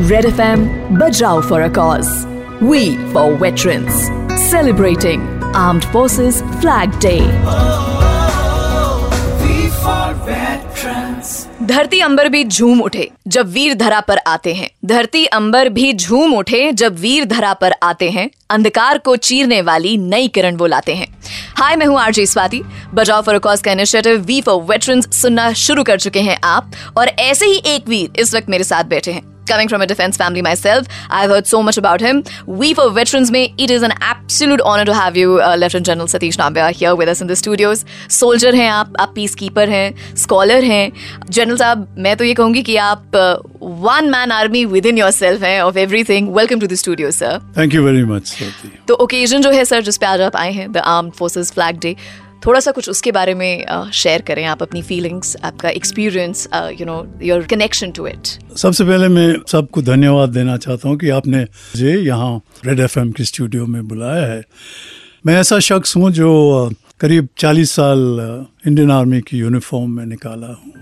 [0.00, 2.24] Red FM Bajrao for a cause.
[2.60, 3.92] We for veterans.
[4.40, 5.22] Celebrating
[5.52, 7.18] Armed Forces Flag Day.
[11.62, 16.34] धरती अंबर भी झूम उठे जब वीर धरा पर आते हैं धरती अंबर भी झूम
[16.34, 20.94] उठे जब वीर धरा पर आते हैं अंधकार को चीरने वाली नई किरण वो लाते
[20.94, 21.08] हैं
[21.56, 22.62] हाय, मैं हूँ आरजे स्वाति
[22.94, 27.08] बजाओ फॉर कॉज का इनिशिएटिव वी फॉर वेटरन्स सुनना शुरू कर चुके हैं आप और
[27.08, 30.42] ऐसे ही एक वीर इस वक्त मेरे साथ बैठे हैं Coming from a defense family
[30.42, 32.22] myself, I've heard so much about him.
[32.46, 36.06] We for Veterans May, it is an absolute honor to have you, uh, Lieutenant General
[36.06, 37.84] Satish Nambia, here with us in the studios.
[38.08, 40.92] Soldier हैं आप आप piece keeper हैं scholar हैं
[41.30, 43.16] general साहब मैं तो ये कहूँगी कि आप
[43.86, 47.74] one man army with in yourself हैं of everything welcome to the studio sir thank
[47.74, 48.36] you very much
[48.88, 51.78] तो ओकेजन जो है सर जिस पे आज आप आए हैं the armed forces flag
[51.82, 51.96] day
[52.46, 56.48] थोड़ा सा कुछ उसके बारे में शेयर करें आप अपनी फीलिंग्स आपका experience
[56.80, 61.08] you know your connection to it सबसे पहले मैं सबको धन्यवाद देना चाहता हूँ कि
[61.10, 64.42] आपने मुझे यहाँ रेड एफएम के स्टूडियो में बुलाया है।
[65.26, 66.30] मैं ऐसा शख्स हूँ जो
[67.00, 70.72] करीब 40 साल इंडियन आर्मी की यूनिफॉर्म में निकाला हूँ।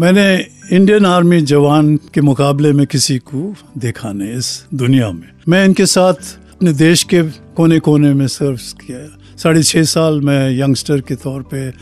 [0.00, 0.26] मैंने
[0.72, 5.86] इंडियन आर्मी जवान के मुकाबले में किसी को देखा नहीं इस दुनिया में। मैं इनके
[5.86, 7.22] साथ अपने देश के
[7.56, 8.98] कोने कोने में सर्व किया।
[9.36, 11.72] साढ़े छः साल मैं यंगस्टर के तौर पे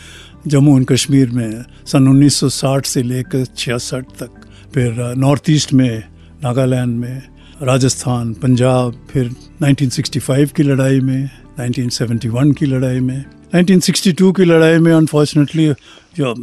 [0.47, 4.31] जम्मू एंड कश्मीर में सन 1960 से लेकर छियासठ तक,
[4.75, 6.03] फिर नॉर्थ ईस्ट में,
[6.44, 7.22] नागालैंड में,
[7.62, 9.31] राजस्थान, पंजाब, फिर
[9.62, 15.69] 1965 की लड़ाई में 1971 की लड़ाई में 1962 की लड़ाई में अनफॉर्चुनेटली
[16.16, 16.34] जो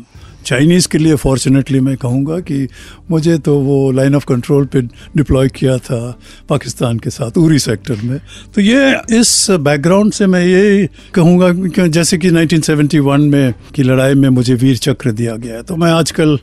[0.45, 2.67] चाइनीज़ के लिए फॉर्चुनेटली मैं कहूँगा कि
[3.11, 4.81] मुझे तो वो लाइन ऑफ़ कंट्रोल पे
[5.17, 8.19] डिप्लॉय किया था पाकिस्तान के साथ, उरी सेक्टर में।
[8.55, 14.29] तो ये इस बैकग्राउंड से मैं ये कहूँगा जैसे कि 1971 में की लड़ाई में
[14.29, 16.39] मुझे वीर चक्र दिया गया है। तो मैं आजकल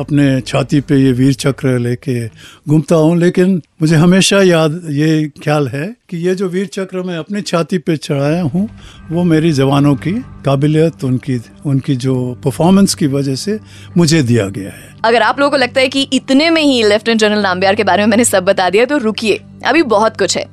[0.00, 5.68] अपने छाती पे ये वीर चक्र लेके घूमता हूँ, लेकिन मुझे हमेशा याद ये ख्याल
[5.68, 8.68] है कि ये जो वीर चक्र मैं अपनी छाती पे चढ़ाया हूँ,
[9.10, 10.12] वो मेरी जवानों की
[10.44, 13.58] काबिलियत, उनकी उनकी जो परफॉर्मेंस की वजह से
[13.96, 17.20] मुझे दिया गया है। अगर आप लोगों को लगता है कि इतने में ही लेफ्टिनेंट
[17.20, 20.44] जनरल नाम्बियार के बारे में मैंने सब बता दिया तो रुकिए। अभी बहुत कुछ है।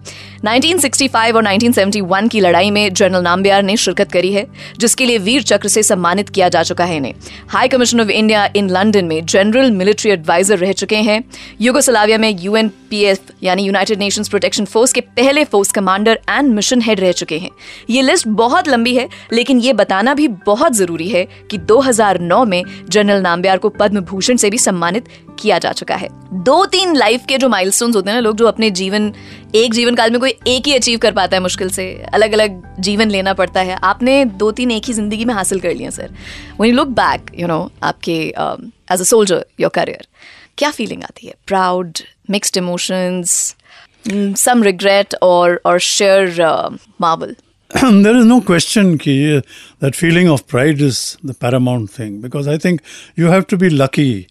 [0.45, 4.47] 1965 और 1971 की लड़ाई में जनरल नाम्बियार ने शिरकत करी है,
[4.79, 7.13] जिसके लिए वीर चक्र से सम्मानित किया जा चुका है इन्हें।
[7.49, 11.23] High commission of India in London में जनरल मिलिट्री एडवाइजर रह चुके हैं।
[11.61, 16.99] युगोसलाविया में यूएनपीएफ यानी यूनाइटेड नेशंस प्रोटेक्शन फोर्स के पहले force commander and mission head
[16.99, 17.49] रह चुके हैं।
[17.89, 22.63] ये लिस्ट बहुत लंबी है, लेकिन ये बताना भी बहुत ज़रूरी है कि 2009 में
[22.89, 25.05] जनरल नाम्बियार को पद्म भूषण से भी सम्मानित
[25.39, 28.45] किया जा चुका है। दो तीन लाइफ के जो माइलस्टोन्स होते हैं ना लोग, जो
[28.45, 29.13] अपने जीवन
[29.55, 32.61] एक जीवन काल में कोई एक ही अचीव कर पाता है मुश्किल से। अलग अलग
[32.79, 36.13] जीवन लेना पड़ता है। आपने दो तीन एक ही ज़िंदगी में हासिल कर लिया sir
[36.59, 40.07] when you look back you know आपके as a soldier your career
[40.57, 41.33] क्या फीलिंग आती है?
[41.47, 41.97] Proud
[42.29, 43.55] mixed emotions
[44.37, 46.41] some regret और और share
[47.01, 47.35] Maval
[47.75, 49.17] there is no question कि
[49.83, 52.81] that feeling of pride is the paramount thing because I think
[53.19, 54.25] you have to be lucky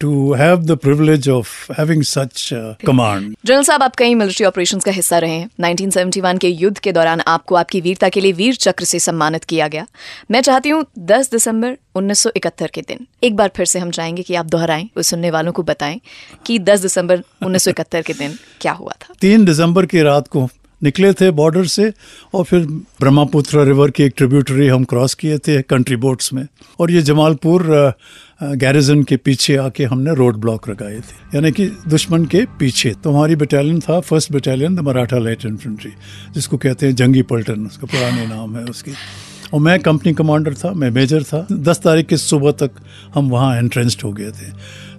[0.00, 1.46] to have the privilege of
[1.78, 3.36] having such uh, command.
[3.46, 7.20] General साहब आप कई military operations का हिस्सा रहे हैं 1971 के युद्ध के दौरान
[7.20, 9.86] आपको आपकी वीरता के लिए वीर चक्र से सम्मानित किया गया
[10.30, 14.34] मैं चाहती हूँ 10 दिसंबर 1971 के दिन। एक बार फिर से हम चाहेंगे कि
[14.34, 16.00] आप दोहराएँ उस सुनने वालों को बताएँ
[16.46, 20.48] कि 10 दिसंबर 1971 के दिन क्या हुआ था। तीन दिसंबर की रात को
[20.82, 21.92] निकले थे बॉर्डर से
[22.34, 22.66] और फिर
[23.00, 26.46] ब्रह्मपुत्र रिवर की एक ट्रिब्यूटरी हम क्रॉस किए थे कंट्री बोट्स में।
[26.80, 27.94] और ये जमालपुर
[28.42, 33.10] गैरिजन के पीछे आके हमने रोड ब्लॉक लगाए थे। यानी कि दुश्मन के पीछे। तो
[33.10, 35.90] हमारी बटालियन था first battalion the Maratha light infantry
[36.34, 38.92] जिसको कहते हैं जंगी पल्टन उसका पुराने नाम है उसकी।
[39.54, 42.70] और मैं कंपनी कमांडर था, मैं मेजर था। दस तारीख की सुबह तक
[43.14, 44.50] हम वहाँ एंट्रेंस्ड हो गए थे।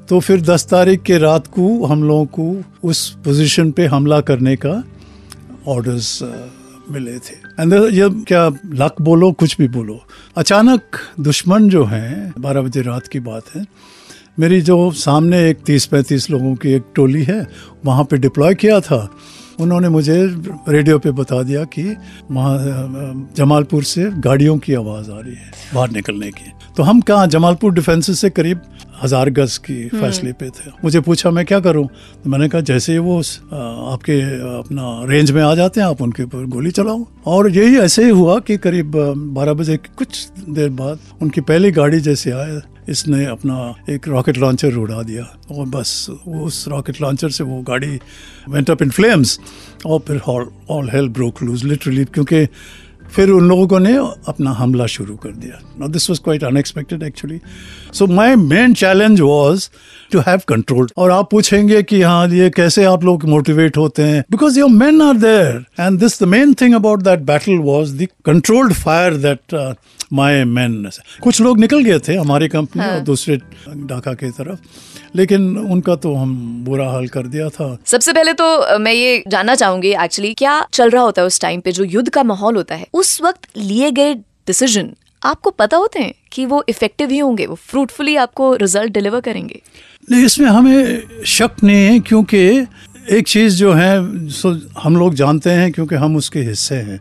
[0.09, 4.55] तो फिर दस तारीख के रात को हम लोगों को उस पोजीशन पे हमला करने
[4.55, 4.83] का
[5.67, 6.19] ऑर्डर्स
[6.91, 9.99] मिले थे। एंड ये क्या लक बोलो, कुछ भी बोलो।
[10.37, 10.81] अचानक
[11.19, 13.65] दुश्मन जो हैं, बारह बजे रात की बात है,
[14.39, 17.47] मेरी जो सामने एक तीस पैंतीस लोगों की एक टोली है
[17.85, 19.07] वहाँ पे डिप्लॉय किया था
[19.61, 20.15] उन्होंने मुझे
[20.67, 21.83] रेडियो पे बता दिया कि
[22.31, 27.27] वहाँ जमालपुर से गाड़ियों की आवाज़ आ रही है बाहर निकलने की। तो हम कहाँ
[27.27, 28.61] जमालपुर डिफेंस से करीब
[29.03, 31.85] हज़ार गज की हम्म। फैसले पे थे। मुझे पूछा मैं क्या करूँ?
[32.23, 34.19] तो मैंने कहा जैसे ही वो आपके
[34.59, 38.09] अपना रेंज में आ जाते हैं आप उनके ऊपर गोली चलाओ। और यही ऐसे ही
[38.11, 38.91] हुआ कि करीब
[39.35, 44.75] बारह बजे कुछ देर बाद उनकी पहली गाड़ी जैसे आए इसने अपना एक रॉकेट लॉन्चर
[44.77, 47.99] उड़ा दिया। और बस उस रॉकेट लॉन्चर से वो गाड़ी
[48.49, 49.39] वेंट अप इन फ्लेम्स
[49.85, 50.21] और फिर
[50.69, 52.47] all hell broke loose literally क्योंकि
[53.15, 53.93] फिर उन लोगों ने
[54.27, 57.39] अपना हमला शुरू कर दिया। No this was quite unexpected actually
[57.93, 59.67] so my main challenge was
[60.11, 64.23] to have control और आप पूछेंगे कि हाँ ये कैसे आप लोग मोटिवेट होते हैं?
[64.31, 68.07] Because your men are there and this the main thing about that battle was the
[68.25, 69.75] controlled fire that
[70.13, 70.89] my man
[71.21, 72.93] कुछ लोग निकल गए थे हमारी कंपनी हाँ.
[72.93, 73.37] और दूसरे
[73.87, 74.59] ढाका की तरफ़
[75.15, 79.55] लेकिन उनका तो हम बुरा हाल कर दिया था। सबसे पहले तो मैं ये जानना
[79.55, 82.75] चाहूँगी एक्चुअली क्या चल रहा होता है उस टाइम पे जो युद्ध का माहौल होता
[82.75, 82.87] है?
[82.93, 84.93] उस वक्त लिए गए डिसीज़न
[85.25, 89.61] आपको पता होते हैं कि वो इफ़ेक्टिव ही होंगे वो फ्रूटफुली आपको रिज़ल्ट डिलीवर करेंगे?
[90.11, 92.47] नहीं इसमें हमें शक नहीं है क्योंकि
[93.11, 96.99] एक चीज़ जो है सो हम लोग जानते हैं क्योंकि हम उसके हिस्से हैं।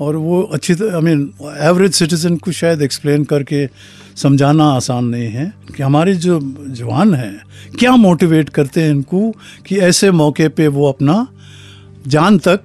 [0.00, 3.68] और वो अच्छी तरह आई मीन एवरेज सिटीजन को शायद एक्सप्लेन करके
[4.16, 7.42] समझाना आसान नहीं है कि हमारे जो जवान हैं,
[7.78, 9.30] क्या मोटिवेट करते हैं इनको
[9.66, 11.26] कि ऐसे मौके पे वो अपना
[12.06, 12.60] जान तक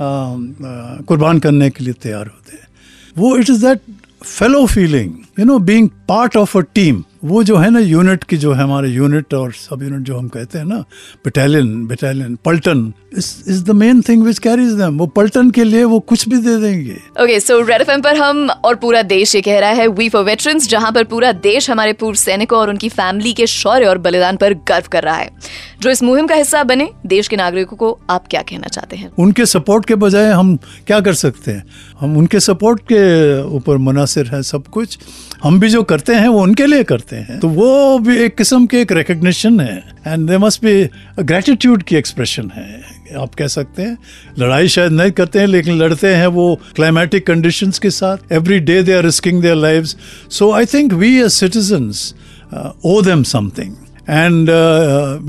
[0.00, 2.68] कुर्बान करने के लिए तैयार होते हैं।
[3.16, 3.80] वो it is that
[4.22, 8.36] fellow feeling you know being part of a team वो जो है ना यूनिट की
[8.36, 10.78] जो है हमारे यूनिट और सब यूनिट जो हम कहते हैं ना
[11.26, 16.00] battalion battalion Paltan is the main thing which carries them वो पल्टन के लिए वो
[16.00, 19.58] कुछ भी दे देंगे। ओके सो रेड एफएम पर हम और पूरा देश ये कह
[19.60, 23.32] रहा है वी फॉर वेटरन्स जहाँ पर पूरा देश हमारे पूर्व सैनिकों और उनकी फैमिली
[23.32, 25.30] के शौर्य और बलिदान पर गर्व कर रहा है।
[25.80, 29.10] जो इस मुहिम का हिस्सा बने देश के नागरिकों को आप क्या कहना चाहते हैं?
[29.18, 30.56] उनके सपोर्ट के बजाय हम
[30.86, 31.64] क्या कर सकते हैं?
[32.00, 33.02] हम उनके सपोर्ट के
[33.56, 34.98] ऊपर मुनासिर है सब कुछ।
[35.42, 38.66] हम भी जो करते हैं वो उनके लिए करते हैं। तो वो भी एक किस्म
[38.66, 40.74] के एक रिकग्निशन है। And they must be
[41.20, 42.82] gratitude की एक्सप्रेशन है।
[43.20, 43.96] आप कह सकते हैं
[44.38, 46.44] लड़ाई शायद नहीं करते हैं लेकिन लड़ते हैं वो
[46.76, 49.96] क्लाइमेटिक कंडीशंस के साथ। Every day they are risking their lives
[50.38, 52.14] so I think we as citizens
[52.84, 53.74] owe them something
[54.08, 54.50] and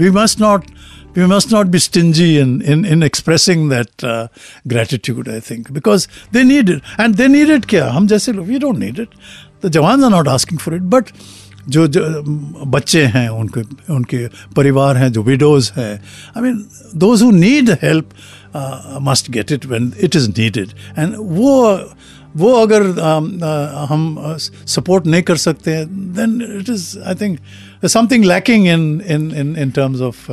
[0.01, 0.65] we must not
[1.15, 4.27] we must not be stingy in, in, in expressing that uh,
[4.67, 6.87] gratitude, I think, because they need it.
[6.97, 7.89] And they need it kya?
[7.89, 9.13] हम जैसे लोग, we don't need it.
[9.63, 11.09] The Jawans are not asking for it but
[11.69, 12.23] जो, जो
[12.67, 13.61] बच्चे हैं उनके
[13.93, 14.25] उनके
[14.55, 15.93] परिवार हैं जो विडोज हैं
[16.37, 16.65] I mean
[16.95, 18.09] those who need help
[19.01, 21.53] must get it when it is needed and वो
[22.35, 27.15] वो अगर um, uh, हम सपोर्ट uh, नहीं कर सकते हैं then it is I
[27.15, 27.39] think
[27.87, 30.31] something lacking in in in in terms of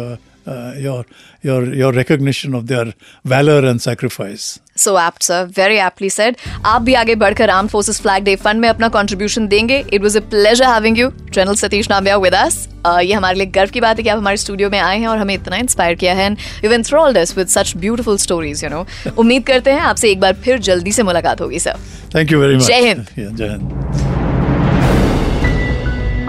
[0.50, 1.04] uh, your
[1.44, 2.86] your your recognition of their
[3.32, 4.48] valor and sacrifice.
[4.76, 5.38] So apt, sir.
[5.56, 6.36] Very aptly said.
[6.66, 9.78] आप भी आगे बढ़कर arm forces flag day fund में अपना contribution देंगे.
[9.92, 13.70] It was a pleasure having you general Satish Nambiar with us ये हमारे लिए गर्व
[13.70, 16.14] की बात है कि आप हमारे स्टूडियो में आए हैं और हमें इतना इंस्पायर किया
[16.14, 16.26] है.
[16.26, 18.86] And you enthralled us with such beautiful stories you know
[19.18, 21.76] उम्मीद करते हैं आपसे एक बार फिर जल्दी से मुलाकात होगी sir
[22.14, 23.06] thank you very much Jai Hind.
[23.18, 24.09] Jai Hind.